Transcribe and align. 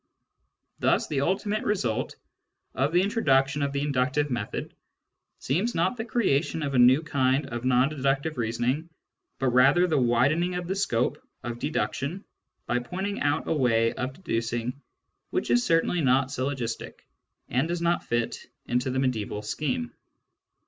Thus 0.79 1.05
the 1.07 1.21
ultimate 1.21 1.63
result 1.63 2.15
of 2.73 2.91
the 2.91 3.03
introduction 3.03 3.61
of 3.61 3.71
the 3.71 3.81
inductive 3.83 4.31
method 4.31 4.75
seems 5.37 5.75
not 5.75 5.95
the 5.95 6.03
creation 6.05 6.63
of 6.63 6.73
a 6.73 6.79
new 6.79 7.03
kind 7.03 7.45
of 7.49 7.65
non 7.65 7.89
deductive 7.89 8.39
reasoning, 8.39 8.89
but 9.37 9.49
rather 9.49 9.85
the 9.85 10.01
widening 10.01 10.55
of 10.55 10.67
the 10.67 10.73
scope 10.73 11.21
of 11.43 11.59
deduction 11.59 12.25
by 12.65 12.79
pointing 12.79 13.19
out 13.21 13.47
a 13.47 13.53
way 13.53 13.93
of 13.93 14.13
deducing 14.13 14.81
which 15.29 15.51
is 15.51 15.63
certainly 15.63 16.01
not 16.01 16.31
syllogistic, 16.31 17.07
and 17.49 17.67
does 17.67 17.79
not 17.79 18.03
fit 18.03 18.39
into 18.65 18.89
the 18.89 18.97
mediaeval 18.97 19.43
scheme. 19.43 19.91